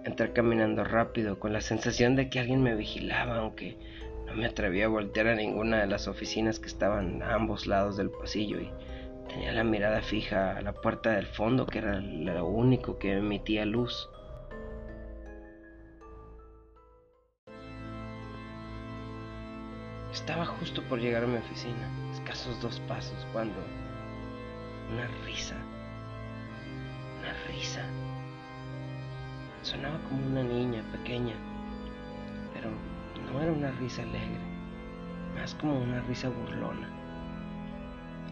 Entré 0.04 0.32
caminando 0.32 0.84
rápido 0.84 1.38
con 1.38 1.52
la 1.52 1.60
sensación 1.60 2.16
de 2.16 2.30
que 2.30 2.40
alguien 2.40 2.62
me 2.62 2.74
vigilaba, 2.74 3.36
aunque 3.36 3.76
no 4.26 4.34
me 4.34 4.46
atreví 4.46 4.80
a 4.82 4.88
voltear 4.88 5.26
a 5.26 5.34
ninguna 5.34 5.80
de 5.80 5.86
las 5.86 6.08
oficinas 6.08 6.58
que 6.58 6.68
estaban 6.68 7.22
a 7.22 7.34
ambos 7.34 7.66
lados 7.66 7.96
del 7.96 8.10
pasillo 8.10 8.60
y 8.60 8.70
tenía 9.28 9.52
la 9.52 9.64
mirada 9.64 10.00
fija 10.02 10.56
a 10.56 10.62
la 10.62 10.72
puerta 10.72 11.10
del 11.10 11.26
fondo, 11.26 11.66
que 11.66 11.78
era 11.78 12.00
lo 12.00 12.46
único 12.46 12.98
que 12.98 13.12
emitía 13.12 13.64
luz. 13.64 14.08
Estaba 20.20 20.44
justo 20.44 20.82
por 20.82 21.00
llegar 21.00 21.24
a 21.24 21.26
mi 21.26 21.38
oficina, 21.38 21.88
escasos 22.12 22.60
dos 22.60 22.78
pasos, 22.80 23.26
cuando 23.32 23.58
una 24.92 25.06
risa, 25.24 25.56
una 27.18 27.32
risa 27.48 27.82
Sonaba 29.62 29.98
como 30.08 30.26
una 30.26 30.42
niña 30.42 30.82
pequeña, 30.92 31.34
pero 32.52 32.68
no 33.30 33.40
era 33.40 33.50
una 33.50 33.70
risa 33.72 34.02
alegre, 34.02 34.40
más 35.34 35.54
como 35.54 35.80
una 35.80 36.02
risa 36.02 36.28
burlona. 36.28 36.88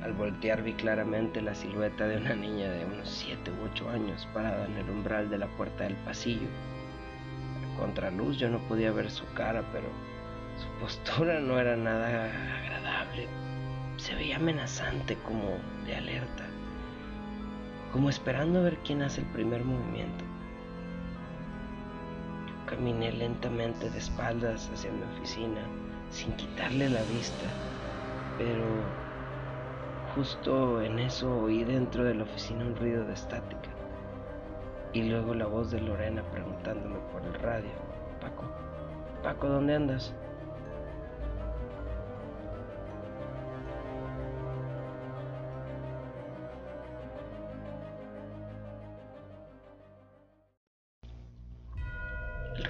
Al 0.02 0.12
voltear 0.12 0.62
vi 0.62 0.74
claramente 0.74 1.40
la 1.40 1.54
silueta 1.54 2.06
de 2.06 2.18
una 2.18 2.34
niña 2.34 2.70
de 2.70 2.84
unos 2.84 3.08
7 3.08 3.50
u 3.50 3.64
8 3.72 3.90
años 3.90 4.28
parada 4.34 4.66
en 4.66 4.76
el 4.76 4.90
umbral 4.90 5.30
de 5.30 5.38
la 5.38 5.48
puerta 5.48 5.84
del 5.84 5.96
pasillo. 5.96 6.48
A 7.74 7.78
contraluz 7.78 8.36
yo 8.36 8.50
no 8.50 8.58
podía 8.60 8.92
ver 8.92 9.10
su 9.10 9.24
cara, 9.32 9.64
pero 9.72 9.88
su 10.58 10.68
postura 10.80 11.40
no 11.40 11.58
era 11.58 11.76
nada 11.76 12.30
agradable. 12.58 13.28
Se 13.96 14.14
veía 14.14 14.36
amenazante 14.36 15.16
como 15.24 15.58
de 15.86 15.96
alerta, 15.96 16.44
como 17.92 18.10
esperando 18.10 18.62
ver 18.62 18.76
quién 18.78 19.02
hace 19.02 19.20
el 19.20 19.26
primer 19.28 19.64
movimiento. 19.64 20.24
Caminé 22.66 23.12
lentamente 23.12 23.88
de 23.90 23.98
espaldas 23.98 24.70
hacia 24.72 24.90
mi 24.92 25.02
oficina, 25.14 25.60
sin 26.10 26.32
quitarle 26.32 26.90
la 26.90 27.02
vista, 27.02 27.46
pero 28.36 28.66
justo 30.14 30.82
en 30.82 30.98
eso 30.98 31.42
oí 31.42 31.64
dentro 31.64 32.04
de 32.04 32.14
la 32.14 32.24
oficina 32.24 32.64
un 32.64 32.76
ruido 32.76 33.04
de 33.04 33.14
estática 33.14 33.70
y 34.92 35.02
luego 35.02 35.34
la 35.34 35.46
voz 35.46 35.70
de 35.70 35.80
Lorena 35.80 36.22
preguntándome 36.30 36.98
por 37.12 37.22
el 37.22 37.34
radio, 37.34 37.70
Paco, 38.20 38.44
Paco, 39.22 39.48
¿dónde 39.48 39.74
andas? 39.74 40.14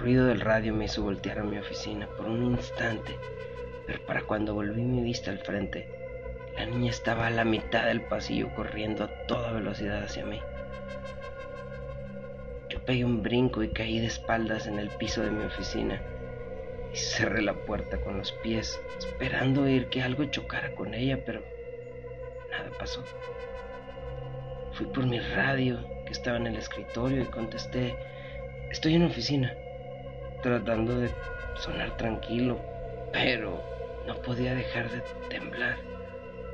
Ruido 0.08 0.24
del 0.24 0.40
radio 0.40 0.72
me 0.72 0.86
hizo 0.86 1.02
voltear 1.02 1.40
a 1.40 1.44
mi 1.44 1.58
oficina 1.58 2.08
por 2.16 2.24
un 2.24 2.42
instante, 2.42 3.14
pero 3.86 4.02
para 4.06 4.22
cuando 4.22 4.54
volví 4.54 4.80
mi 4.80 5.02
vista 5.02 5.30
al 5.30 5.38
frente, 5.38 5.86
la 6.56 6.64
niña 6.64 6.88
estaba 6.88 7.26
a 7.26 7.30
la 7.30 7.44
mitad 7.44 7.84
del 7.84 8.00
pasillo 8.00 8.48
corriendo 8.54 9.04
a 9.04 9.26
toda 9.26 9.52
velocidad 9.52 10.02
hacia 10.02 10.24
mí. 10.24 10.40
Yo 12.70 12.82
pegué 12.86 13.04
un 13.04 13.22
brinco 13.22 13.62
y 13.62 13.68
caí 13.68 14.00
de 14.00 14.06
espaldas 14.06 14.66
en 14.66 14.78
el 14.78 14.88
piso 14.88 15.20
de 15.20 15.30
mi 15.30 15.44
oficina 15.44 16.00
y 16.90 16.96
cerré 16.96 17.42
la 17.42 17.52
puerta 17.52 18.00
con 18.00 18.16
los 18.16 18.32
pies, 18.32 18.80
esperando 18.96 19.64
oír 19.64 19.90
que 19.90 20.00
algo 20.00 20.24
chocara 20.24 20.74
con 20.74 20.94
ella, 20.94 21.22
pero 21.26 21.42
nada 22.50 22.70
pasó. 22.78 23.04
Fui 24.72 24.86
por 24.86 25.04
mi 25.04 25.20
radio 25.20 25.86
que 26.06 26.12
estaba 26.12 26.38
en 26.38 26.46
el 26.46 26.56
escritorio 26.56 27.20
y 27.20 27.26
contesté, 27.26 27.94
estoy 28.70 28.94
en 28.94 29.02
oficina 29.02 29.54
tratando 30.42 30.98
de 30.98 31.10
sonar 31.56 31.96
tranquilo, 31.96 32.58
pero 33.12 33.60
no 34.06 34.14
podía 34.22 34.54
dejar 34.54 34.90
de 34.90 35.02
temblar. 35.28 35.76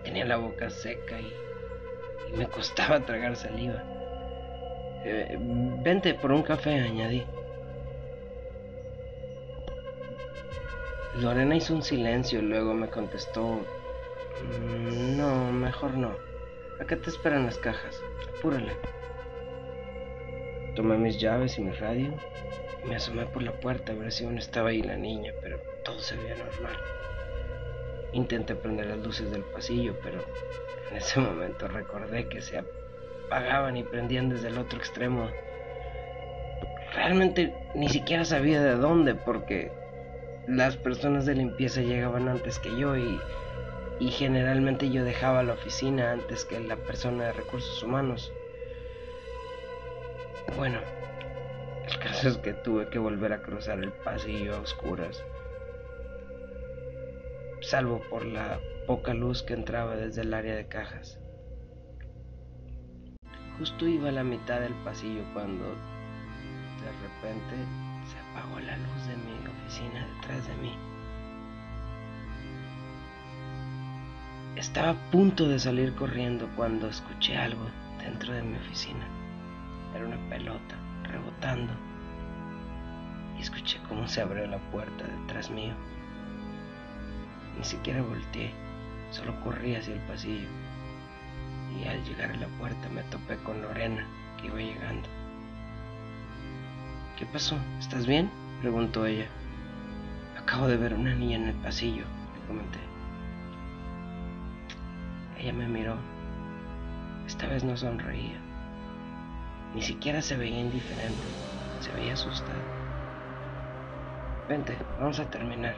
Tenía 0.03 0.25
la 0.25 0.37
boca 0.37 0.71
seca 0.71 1.21
y, 1.21 1.33
me 2.37 2.47
costaba 2.49 3.01
tragar 3.01 3.37
saliva. 3.37 3.83
Eh, 5.05 5.37
vente 5.39 6.15
por 6.15 6.33
un 6.33 6.43
café, 6.43 6.81
añadí. 6.81 7.25
Lorena 11.21 11.55
hizo 11.55 11.75
un 11.75 11.83
silencio, 11.83 12.41
y 12.41 12.43
luego 12.43 12.75
me 12.75 12.89
contestó, 12.89 13.61
mm, 14.43 15.17
no, 15.17 15.53
mejor 15.53 15.95
no. 15.95 16.13
Acá 16.81 16.97
te 16.97 17.11
esperan 17.11 17.47
las 17.47 17.59
cajas, 17.59 18.03
apúrale. 18.37 18.73
Tomé 20.75 20.99
mis 20.99 21.21
llaves 21.21 21.57
y 21.59 21.63
mi 21.63 21.71
radio 21.71 22.13
me 22.85 22.97
asomé 22.97 23.27
por 23.27 23.43
la 23.43 23.53
puerta 23.53 23.93
a 23.93 23.97
ver 23.97 24.13
si 24.13 24.25
aún 24.25 24.39
estaba 24.39 24.71
ahí 24.71 24.83
la 24.83 24.97
niña, 24.97 25.33
pero 25.43 25.61
todo 25.83 25.99
se 26.01 26.17
veía 26.17 26.37
normal. 26.37 26.77
Intenté 28.13 28.55
prender 28.55 28.87
las 28.87 28.99
luces 28.99 29.31
del 29.31 29.45
pasillo, 29.45 29.95
pero 30.03 30.25
en 30.91 30.97
ese 30.97 31.21
momento 31.21 31.69
recordé 31.69 32.29
que 32.29 32.41
se 32.41 32.63
apagaban 33.29 33.77
y 33.77 33.85
prendían 33.85 34.29
desde 34.29 34.49
el 34.49 34.59
otro 34.59 34.79
extremo. 34.79 35.31
Realmente 36.95 37.53
ni 37.75 37.89
siquiera 37.89 38.25
sabía 38.25 38.63
de 38.63 38.77
dónde, 38.77 39.15
porque 39.15 39.71
las 40.47 40.77
personas 40.77 41.27
de 41.27 41.35
limpieza 41.35 41.81
llegaban 41.81 42.29
antes 42.29 42.59
que 42.59 42.77
yo 42.77 42.97
y 42.97 43.19
y 43.99 44.11
generalmente 44.11 44.91
yo 44.91 45.05
dejaba 45.05 45.43
la 45.43 45.55
oficina 45.55 46.13
antes 46.13 46.45
que 46.45 46.61
la 46.61 46.77
persona 46.77 47.27
de 47.27 47.33
recursos 47.33 47.83
humanos. 47.83 48.33
Bueno, 50.57 50.81
el 51.87 51.99
caso 51.99 52.29
es 52.29 52.39
que 52.39 52.55
tuve 52.55 52.89
que 52.89 52.99
volver 52.99 53.33
a 53.33 53.43
cruzar 53.43 53.79
el 53.79 53.93
pasillo 53.93 54.57
a 54.57 54.61
oscuras, 54.61 55.23
salvo 57.61 58.01
por 58.09 58.25
la 58.25 58.59
poca 58.87 59.13
luz 59.13 59.43
que 59.43 59.55
entraba 59.55 59.95
desde 59.97 60.23
el 60.23 60.33
área 60.33 60.55
de 60.55 60.67
cajas. 60.67 61.19
Justo 63.59 63.87
iba 63.87 64.09
a 64.09 64.13
la 64.13 64.25
mitad 64.25 64.61
del 64.61 64.75
pasillo 64.85 65.23
cuando 65.33 65.65
de 65.65 66.91
repente 67.03 67.55
se 68.11 68.19
apagó 68.19 68.61
la 68.61 68.77
luz 68.77 69.07
de 69.07 69.17
mi 69.17 69.47
oficina 69.47 70.07
detrás 70.17 70.47
de 70.49 70.55
mí. 70.57 70.73
Estaba 74.57 74.91
a 74.91 75.11
punto 75.11 75.49
de 75.49 75.59
salir 75.59 75.95
corriendo 75.95 76.49
cuando 76.57 76.89
escuché 76.89 77.37
algo 77.37 77.67
dentro 77.99 78.33
de 78.33 78.43
mi 78.43 78.57
oficina. 78.57 79.07
Era 79.95 80.07
una 80.07 80.29
pelota 80.29 80.84
y 83.37 83.43
escuché 83.43 83.79
cómo 83.89 84.07
se 84.09 84.21
abrió 84.21 84.47
la 84.47 84.59
puerta 84.59 85.05
detrás 85.05 85.51
mío. 85.51 85.75
Ni 87.59 87.65
siquiera 87.65 88.03
volteé, 88.03 88.53
solo 89.11 89.39
corrí 89.41 89.77
hacia 89.77 89.95
el 89.95 90.01
pasillo 90.01 90.49
y 91.79 91.87
al 91.89 92.03
llegar 92.05 92.31
a 92.31 92.37
la 92.37 92.47
puerta 92.59 92.89
me 92.89 93.03
topé 93.05 93.37
con 93.39 93.61
Lorena 93.63 94.07
que 94.41 94.47
iba 94.47 94.59
llegando. 94.59 95.09
¿Qué 97.17 97.27
pasó? 97.27 97.57
¿Estás 97.79 98.07
bien? 98.07 98.31
preguntó 98.61 99.07
ella. 99.07 99.27
Acabo 100.39 100.67
de 100.69 100.77
ver 100.77 100.95
una 100.95 101.15
niña 101.15 101.37
en 101.37 101.49
el 101.49 101.55
pasillo, 101.57 102.05
le 102.35 102.47
comenté. 102.47 102.79
Ella 105.39 105.53
me 105.53 105.69
miró. 105.69 105.97
Esta 107.27 107.47
vez 107.47 107.65
no 107.65 107.77
sonreía. 107.77 108.44
Ni 109.75 109.83
siquiera 109.83 110.23
se 110.23 110.37
veía 110.37 110.61
indiferente. 110.61 111.23
Se 111.81 111.91
veía 111.93 112.15
asustada. 112.15 112.55
Vente, 114.49 114.77
vamos 115.01 115.19
a 115.19 115.29
terminar. 115.29 115.75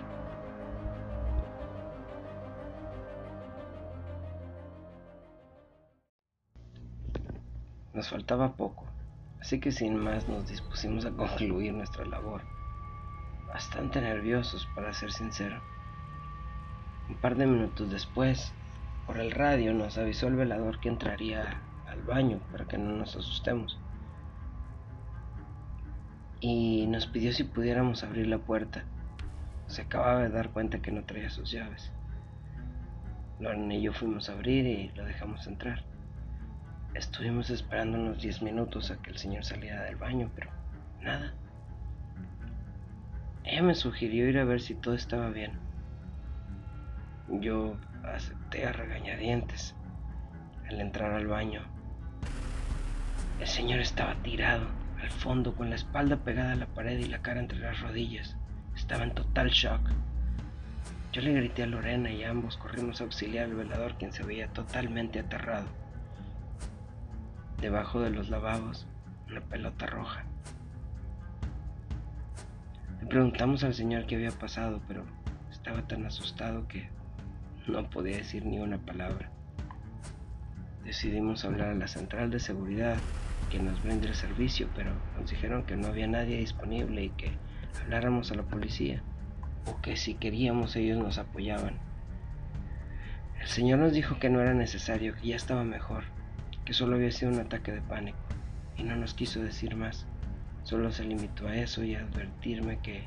Nos 7.95 8.11
faltaba 8.11 8.53
poco, 8.53 8.85
así 9.41 9.59
que 9.59 9.73
sin 9.73 9.97
más 9.97 10.29
nos 10.29 10.47
dispusimos 10.47 11.07
a 11.07 11.12
concluir 11.12 11.73
nuestra 11.73 12.05
labor. 12.05 12.43
Bastante 13.47 14.03
nerviosos, 14.03 14.69
para 14.75 14.93
ser 14.93 15.12
sincero. 15.12 15.62
Un 17.09 17.17
par 17.17 17.37
de 17.37 17.47
minutos 17.47 17.91
después, 17.91 18.53
por 19.07 19.19
el 19.19 19.31
radio 19.31 19.73
nos 19.73 19.97
avisó 19.97 20.26
el 20.26 20.37
velador 20.37 20.79
que 20.81 20.91
entraría 20.91 21.62
al 21.88 22.03
baño 22.03 22.41
para 22.53 22.67
que 22.67 22.76
no 22.76 22.93
nos 22.93 23.17
asustemos. 23.17 23.79
Y 26.40 26.87
nos 26.87 27.07
pidió 27.07 27.33
si 27.33 27.45
pudiéramos 27.45 28.02
abrir 28.02 28.26
la 28.26 28.38
puerta. 28.38 28.85
Se 29.69 29.83
acababa 29.83 30.23
de 30.23 30.28
dar 30.28 30.50
cuenta 30.50 30.81
que 30.81 30.93
no 30.93 31.05
traía 31.05 31.31
sus 31.31 31.50
llaves. 31.50 31.90
Lauren 33.40 33.71
y 33.73 33.83
yo 33.83 33.93
fuimos 33.93 34.28
a 34.28 34.33
abrir 34.33 34.66
y 34.66 34.88
lo 34.95 35.05
dejamos 35.05 35.47
entrar. 35.47 35.83
Estuvimos 36.95 37.50
esperando 37.50 37.99
unos 37.99 38.23
10 38.23 38.43
minutos 38.43 38.90
a 38.90 38.97
que 38.97 39.11
el 39.11 39.19
señor 39.19 39.45
saliera 39.45 39.83
del 39.85 39.97
baño, 39.97 40.31
pero 40.35 40.50
nada. 41.02 41.35
Ella 43.45 43.62
me 43.62 43.75
sugirió 43.75 44.28
ir 44.28 44.38
a 44.38 44.45
ver 44.45 44.61
si 44.61 44.75
todo 44.75 44.95
estaba 44.95 45.31
bien. 45.31 45.52
Yo 47.29 47.77
acepté 48.03 48.66
a 48.66 48.72
regañadientes 48.72 49.75
al 50.68 50.81
entrar 50.81 51.12
al 51.12 51.27
baño. 51.27 51.61
El 53.40 53.46
señor 53.46 53.81
estaba 53.81 54.14
tirado 54.22 54.66
al 55.07 55.12
fondo 55.12 55.55
con 55.55 55.71
la 55.71 55.77
espalda 55.77 56.16
pegada 56.16 56.53
a 56.53 56.57
la 56.57 56.66
pared 56.66 56.99
y 56.99 57.05
la 57.05 57.23
cara 57.23 57.38
entre 57.38 57.59
las 57.59 57.81
rodillas. 57.81 58.37
Estaba 58.75 59.05
en 59.05 59.14
total 59.14 59.51
shock. 59.51 59.81
Yo 61.12 61.23
le 61.23 61.33
grité 61.33 61.62
a 61.62 61.66
Lorena 61.66 62.11
y 62.11 62.25
ambos 62.25 62.57
corrimos 62.57 63.01
a 63.01 63.05
auxiliar 63.05 63.45
al 63.45 63.55
velador 63.55 63.95
quien 63.95 64.12
se 64.12 64.25
veía 64.25 64.49
totalmente 64.49 65.21
aterrado. 65.21 65.69
Debajo 67.61 68.01
de 68.01 68.11
los 68.11 68.29
lavabos, 68.29 68.88
una 69.31 69.40
pelota 69.42 69.87
roja. 69.87 70.25
Le 73.01 73.07
preguntamos 73.07 73.62
al 73.62 73.75
señor 73.75 74.07
qué 74.07 74.16
había 74.16 74.33
pasado, 74.33 74.83
pero 74.88 75.05
estaba 75.53 75.83
tan 75.83 76.05
asustado 76.05 76.66
que 76.66 76.88
no 77.69 77.88
podía 77.88 78.16
decir 78.16 78.45
ni 78.45 78.59
una 78.59 78.79
palabra. 78.79 79.31
Decidimos 80.85 81.45
hablar 81.45 81.69
a 81.69 81.75
la 81.75 81.87
central 81.87 82.31
de 82.31 82.40
seguridad 82.40 82.97
que 83.51 83.59
nos 83.59 83.83
brinde 83.83 84.09
el 84.09 84.14
servicio, 84.14 84.68
pero 84.75 84.92
nos 85.18 85.31
dijeron 85.31 85.64
que 85.64 85.77
no 85.77 85.88
había 85.88 86.07
nadie 86.07 86.38
disponible 86.38 87.05
y 87.05 87.11
que 87.11 87.33
habláramos 87.83 88.31
a 88.31 88.35
la 88.35 88.42
policía, 88.42 89.03
o 89.66 89.81
que 89.81 89.96
si 89.96 90.14
queríamos 90.14 90.77
ellos 90.77 90.99
nos 90.99 91.18
apoyaban. 91.18 91.79
El 93.40 93.49
señor 93.49 93.79
nos 93.79 93.92
dijo 93.92 94.18
que 94.18 94.31
no 94.31 94.40
era 94.40 94.55
necesario, 94.55 95.14
que 95.14 95.29
ya 95.29 95.37
estaba 95.37 95.64
mejor, 95.64 96.05
que 96.64 96.72
solo 96.72 96.96
había 96.96 97.12
sido 97.12 97.33
un 97.33 97.40
ataque 97.40 97.72
de 97.72 97.81
pánico, 97.81 98.18
y 98.77 98.83
no 98.83 98.96
nos 98.96 99.14
quiso 99.14 99.40
decir 99.40 99.77
más. 99.77 100.07
Solo 100.64 100.90
se 100.90 101.05
limitó 101.05 101.46
a 101.46 101.55
eso 101.55 101.85
y 101.85 101.94
a 101.94 102.01
advertirme 102.01 102.81
que 102.81 103.07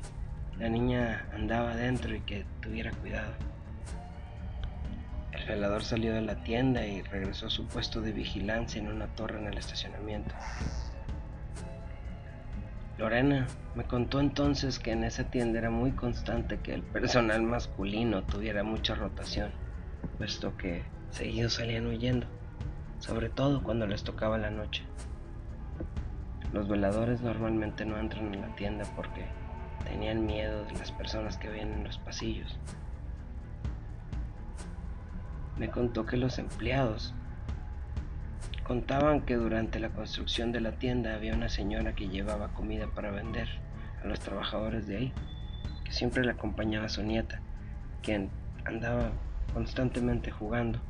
la 0.58 0.68
niña 0.68 1.26
andaba 1.34 1.72
adentro 1.72 2.14
y 2.14 2.20
que 2.20 2.46
tuviera 2.62 2.90
cuidado. 2.92 3.32
El 5.32 5.46
velador 5.46 5.84
salió 5.84 6.12
de 6.12 6.22
la 6.22 6.42
tienda 6.42 6.84
y 6.86 7.02
regresó 7.02 7.46
a 7.46 7.50
su 7.50 7.66
puesto 7.66 8.00
de 8.00 8.12
vigilancia 8.12 8.80
en 8.80 8.88
una 8.88 9.06
torre 9.14 9.38
en 9.38 9.46
el 9.46 9.58
estacionamiento. 9.58 10.34
Lorena 12.98 13.46
me 13.74 13.84
contó 13.84 14.20
entonces 14.20 14.78
que 14.78 14.92
en 14.92 15.04
esa 15.04 15.24
tienda 15.24 15.58
era 15.58 15.70
muy 15.70 15.92
constante 15.92 16.58
que 16.58 16.74
el 16.74 16.82
personal 16.82 17.42
masculino 17.42 18.24
tuviera 18.24 18.62
mucha 18.62 18.94
rotación, 18.94 19.52
puesto 20.18 20.56
que 20.56 20.82
seguido 21.10 21.48
salían 21.48 21.86
huyendo, 21.86 22.26
sobre 22.98 23.30
todo 23.30 23.62
cuando 23.62 23.86
les 23.86 24.02
tocaba 24.02 24.36
la 24.36 24.50
noche. 24.50 24.82
Los 26.52 26.68
veladores 26.68 27.22
normalmente 27.22 27.84
no 27.84 27.96
entran 27.98 28.34
en 28.34 28.40
la 28.42 28.54
tienda 28.56 28.84
porque 28.96 29.24
tenían 29.84 30.26
miedo 30.26 30.64
de 30.64 30.72
las 30.72 30.90
personas 30.90 31.38
que 31.38 31.48
vienen 31.48 31.78
en 31.78 31.84
los 31.84 31.98
pasillos 31.98 32.58
me 35.60 35.68
contó 35.68 36.06
que 36.06 36.16
los 36.16 36.38
empleados 36.38 37.12
contaban 38.64 39.20
que 39.20 39.36
durante 39.36 39.78
la 39.78 39.90
construcción 39.90 40.52
de 40.52 40.60
la 40.62 40.72
tienda 40.72 41.14
había 41.14 41.34
una 41.34 41.50
señora 41.50 41.94
que 41.94 42.08
llevaba 42.08 42.54
comida 42.54 42.86
para 42.86 43.10
vender 43.10 43.46
a 44.02 44.06
los 44.06 44.20
trabajadores 44.20 44.86
de 44.86 44.96
ahí, 44.96 45.12
que 45.84 45.92
siempre 45.92 46.24
le 46.24 46.30
acompañaba 46.30 46.86
a 46.86 46.88
su 46.88 47.02
nieta, 47.02 47.42
quien 48.02 48.30
andaba 48.64 49.10
constantemente 49.52 50.30
jugando 50.30 50.80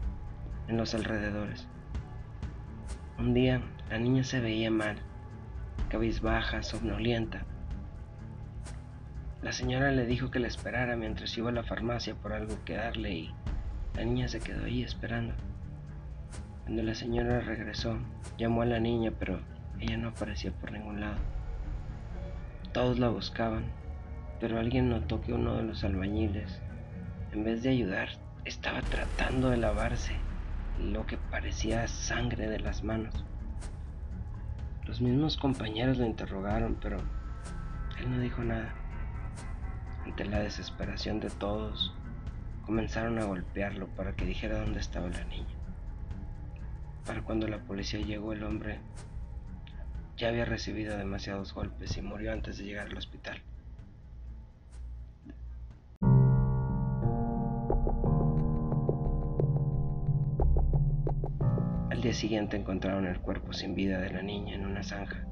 en 0.68 0.76
los 0.76 0.94
alrededores. 0.94 1.66
Un 3.18 3.34
día 3.34 3.60
la 3.90 3.98
niña 3.98 4.22
se 4.22 4.38
veía 4.38 4.70
mal, 4.70 4.98
cabizbaja, 5.88 6.62
somnolienta. 6.62 7.44
La 9.42 9.50
señora 9.50 9.90
le 9.90 10.06
dijo 10.06 10.30
que 10.30 10.38
la 10.38 10.46
esperara 10.46 10.94
mientras 10.94 11.36
iba 11.36 11.50
a 11.50 11.52
la 11.52 11.64
farmacia 11.64 12.14
por 12.14 12.32
algo 12.32 12.56
que 12.64 12.76
darle 12.76 13.10
y 13.10 13.34
la 13.94 14.04
niña 14.04 14.28
se 14.28 14.40
quedó 14.40 14.64
ahí 14.64 14.82
esperando. 14.82 15.34
Cuando 16.64 16.82
la 16.82 16.94
señora 16.94 17.40
regresó, 17.40 17.98
llamó 18.38 18.62
a 18.62 18.66
la 18.66 18.80
niña, 18.80 19.12
pero 19.18 19.40
ella 19.80 19.96
no 19.96 20.08
aparecía 20.10 20.52
por 20.52 20.72
ningún 20.72 21.00
lado. 21.00 21.18
Todos 22.72 22.98
la 22.98 23.08
buscaban, 23.08 23.64
pero 24.38 24.58
alguien 24.58 24.88
notó 24.88 25.20
que 25.20 25.32
uno 25.32 25.56
de 25.56 25.64
los 25.64 25.82
albañiles, 25.82 26.60
en 27.32 27.44
vez 27.44 27.62
de 27.62 27.70
ayudar, 27.70 28.08
estaba 28.44 28.80
tratando 28.82 29.50
de 29.50 29.56
lavarse 29.56 30.14
lo 30.80 31.06
que 31.06 31.16
parecía 31.16 31.86
sangre 31.88 32.48
de 32.48 32.60
las 32.60 32.84
manos. 32.84 33.24
Los 34.86 35.00
mismos 35.00 35.36
compañeros 35.36 35.98
lo 35.98 36.06
interrogaron, 36.06 36.76
pero 36.80 36.98
él 37.98 38.10
no 38.10 38.20
dijo 38.20 38.42
nada. 38.42 38.74
Ante 40.04 40.24
la 40.24 40.40
desesperación 40.40 41.20
de 41.20 41.30
todos, 41.30 41.94
Comenzaron 42.70 43.18
a 43.18 43.24
golpearlo 43.24 43.88
para 43.96 44.14
que 44.14 44.24
dijera 44.24 44.60
dónde 44.60 44.78
estaba 44.78 45.08
la 45.08 45.24
niña. 45.24 45.56
Para 47.04 47.20
cuando 47.20 47.48
la 47.48 47.58
policía 47.58 47.98
llegó, 47.98 48.32
el 48.32 48.44
hombre 48.44 48.78
ya 50.16 50.28
había 50.28 50.44
recibido 50.44 50.96
demasiados 50.96 51.52
golpes 51.52 51.96
y 51.96 52.00
murió 52.00 52.32
antes 52.32 52.58
de 52.58 52.64
llegar 52.66 52.86
al 52.86 52.96
hospital. 52.96 53.42
Al 61.90 62.00
día 62.00 62.14
siguiente 62.14 62.56
encontraron 62.56 63.04
el 63.06 63.18
cuerpo 63.18 63.52
sin 63.52 63.74
vida 63.74 63.98
de 63.98 64.10
la 64.10 64.22
niña 64.22 64.54
en 64.54 64.64
una 64.64 64.84
zanja. 64.84 65.26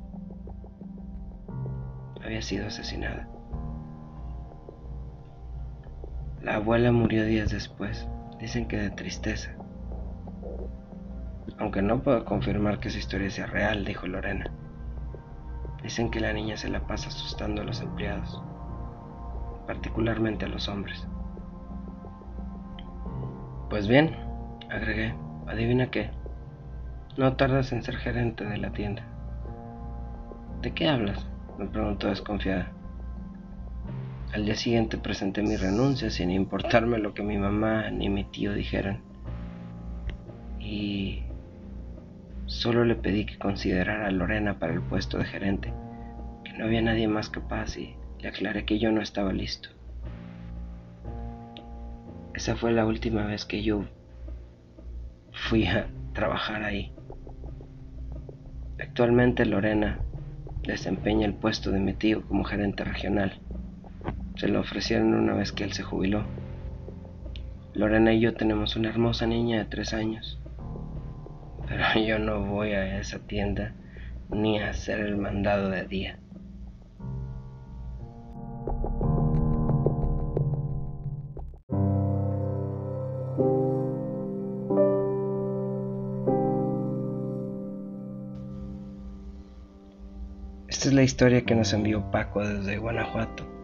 Había 2.21 2.43
sido 2.43 2.67
asesinada. 2.67 3.29
La 6.43 6.57
abuela 6.57 6.93
murió 6.93 7.25
días 7.25 7.51
después 7.51 8.09
Dicen 8.39 8.69
que 8.69 8.77
de 8.77 8.91
tristeza. 8.91 9.51
Aunque 11.59 11.83
no 11.83 12.03
puedo 12.03 12.25
confirmar 12.25 12.79
que 12.79 12.87
esa 12.87 12.99
historia 12.99 13.31
sea 13.31 13.47
real, 13.47 13.85
dijo 13.85 14.07
Lorena. 14.07 14.49
Dicen 15.83 16.11
que 16.11 16.21
la 16.21 16.33
niña 16.33 16.57
se 16.57 16.69
la 16.69 16.87
pasa 16.87 17.09
asustando 17.09 17.63
a 17.63 17.65
los 17.65 17.81
empleados, 17.81 18.41
particularmente 19.67 20.45
a 20.45 20.49
los 20.49 20.69
hombres. 20.69 21.05
Pues 23.71 23.89
bien, 23.89 24.15
agregué, 24.71 25.15
adivina 25.49 25.91
qué. 25.91 26.11
No 27.17 27.35
tardas 27.35 27.73
en 27.73 27.83
ser 27.83 27.97
gerente 27.97 28.45
de 28.45 28.59
la 28.59 28.71
tienda. 28.71 29.03
¿De 30.63 30.73
qué 30.73 30.89
hablas? 30.89 31.27
me 31.59 31.67
preguntó 31.67 32.07
desconfiada. 32.07 32.71
Al 34.33 34.45
día 34.45 34.57
siguiente 34.57 34.99
presenté 34.99 35.43
mi 35.43 35.57
renuncia 35.57 36.11
sin 36.11 36.31
importarme 36.31 36.99
lo 36.99 37.15
que 37.15 37.23
mi 37.23 37.39
mamá 37.39 37.91
ni 37.91 38.11
mi 38.11 38.25
tío 38.25 38.53
dijeran. 38.53 39.01
Y 40.61 41.23
solo 42.45 42.85
le 42.85 42.95
pedí 42.95 43.25
que 43.25 43.39
considerara 43.39 44.07
a 44.07 44.11
Lorena 44.11 44.59
para 44.59 44.75
el 44.75 44.83
puesto 44.83 45.17
de 45.17 45.25
gerente, 45.25 45.73
que 46.45 46.53
no 46.53 46.67
había 46.67 46.83
nadie 46.83 47.09
más 47.09 47.31
capaz 47.31 47.79
y 47.79 47.97
le 48.21 48.29
aclaré 48.29 48.67
que 48.67 48.79
yo 48.79 48.93
no 48.93 49.01
estaba 49.01 49.33
listo. 49.33 49.71
Esa 52.35 52.55
fue 52.55 52.73
la 52.73 52.85
última 52.85 53.25
vez 53.25 53.47
que 53.47 53.63
yo 53.63 53.87
fui 55.33 55.67
a 55.67 55.89
trabajar 56.13 56.65
ahí. 56.65 56.93
Actualmente 58.79 59.47
Lorena 59.47 60.01
desempeña 60.65 61.27
el 61.27 61.35
puesto 61.35 61.71
de 61.71 61.81
mi 61.81 61.95
tío 61.95 62.27
como 62.29 62.45
gerente 62.45 62.85
regional. 62.85 63.41
Se 64.37 64.49
lo 64.49 64.61
ofrecieron 64.61 65.15
una 65.15 65.35
vez 65.35 65.53
que 65.53 65.65
él 65.65 65.73
se 65.73 65.83
jubiló. 65.83 66.25
Lorena 67.75 68.13
y 68.13 68.21
yo 68.21 68.35
tenemos 68.35 68.77
una 68.77 68.89
hermosa 68.89 69.27
niña 69.27 69.59
de 69.59 69.65
tres 69.65 69.95
años. 69.95 70.41
Pero 71.67 71.85
yo 72.07 72.19
no 72.19 72.45
voy 72.45 72.73
a 72.73 72.99
esa 72.99 73.19
tienda 73.21 73.75
ni 74.31 74.59
a 74.59 74.71
hacer 74.71 75.01
el 75.01 75.17
mandado 75.17 75.71
de 75.71 75.87
día. 75.87 76.19
Esta 90.69 90.89
es 90.89 90.95
la 90.95 91.03
historia 91.03 91.45
que 91.45 91.57
nos 91.57 91.73
envió 91.73 92.09
Paco 92.13 92.47
desde 92.47 92.79
Guanajuato. 92.79 93.58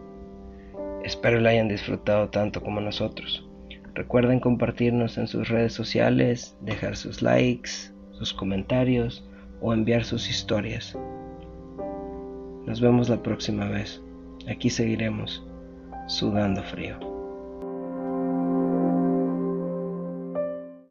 Espero 1.05 1.39
la 1.39 1.51
hayan 1.51 1.67
disfrutado 1.67 2.29
tanto 2.29 2.63
como 2.63 2.81
nosotros. 2.81 3.47
Recuerden 3.93 4.39
compartirnos 4.39 5.19
en 5.19 5.27
sus 5.27 5.49
redes 5.49 5.71
sociales, 5.71 6.57
dejar 6.61 6.97
sus 6.97 7.21
likes, 7.21 7.93
sus 8.13 8.33
comentarios 8.33 9.23
o 9.61 9.71
enviar 9.71 10.03
sus 10.03 10.27
historias. 10.27 10.97
Nos 12.65 12.81
vemos 12.81 13.07
la 13.07 13.21
próxima 13.21 13.69
vez. 13.69 14.01
Aquí 14.49 14.71
seguiremos 14.71 15.45
sudando 16.07 16.63
frío. 16.63 17.14